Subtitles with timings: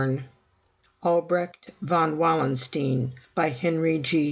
[1.03, 4.19] ]ALBRECHT VON WALLENSTEIN By HENRY G.